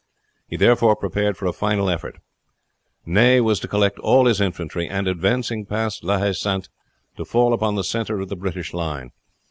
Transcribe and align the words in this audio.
He 0.47 0.55
therefore 0.57 0.95
prepared 0.95 1.37
for 1.37 1.45
a 1.45 1.53
final 1.53 1.87
effort. 1.87 2.17
Ney 3.05 3.39
was 3.39 3.59
to 3.59 3.67
collect 3.67 3.99
all 3.99 4.25
his 4.25 4.41
infantry, 4.41 4.87
and, 4.89 5.07
advancing 5.07 5.63
past 5.63 6.03
La 6.03 6.17
Haye 6.17 6.33
Sainte, 6.33 6.69
to 7.17 7.23
fall 7.23 7.53
upon 7.53 7.75
the 7.75 7.83
center 7.83 8.19
of 8.19 8.27
the 8.29 8.35
British 8.35 8.73
line. 8.73 9.11